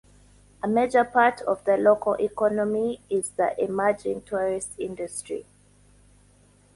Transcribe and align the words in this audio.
A 0.63 0.67
major 0.67 1.03
part 1.05 1.41
of 1.43 1.63
the 1.65 1.77
local 1.77 2.15
economy 2.15 3.01
is 3.07 3.29
the 3.33 3.53
emerging 3.63 4.23
tourist 4.23 4.71
industry. 4.79 5.45